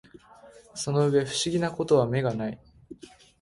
[0.73, 2.59] その上不思議な事は眼がない